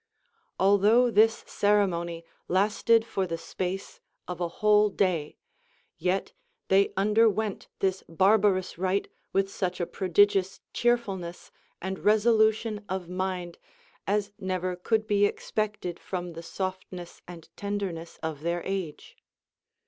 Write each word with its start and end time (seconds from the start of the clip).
Although 0.59 1.11
this 1.11 1.43
ceremony 1.45 2.25
lasted 2.47 3.05
for 3.05 3.27
the 3.27 3.37
space 3.37 3.99
of 4.27 4.41
a 4.41 4.47
whole 4.47 4.89
day, 4.89 5.37
yet 5.99 6.33
they 6.69 6.91
underwent 6.97 7.67
this 7.81 8.03
barbarous 8.09 8.79
rite 8.79 9.09
with 9.31 9.47
such 9.51 9.79
a 9.79 9.85
prodigious 9.85 10.59
cheer 10.73 10.97
fulness 10.97 11.51
and 11.79 11.99
resolution 11.99 12.83
of 12.89 13.09
mind 13.09 13.59
as 14.07 14.31
never 14.39 14.75
could 14.75 15.05
be 15.05 15.27
expected 15.27 15.99
from 15.99 16.33
the 16.33 16.41
softness 16.41 17.21
and 17.27 17.49
tenderness 17.55 18.17
of 18.23 18.41
their 18.41 18.63
age. 18.65 19.15